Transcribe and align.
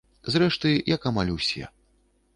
Зрэшты, 0.35 0.71
як 0.95 1.05
амаль 1.13 1.33
усе. 1.37 1.63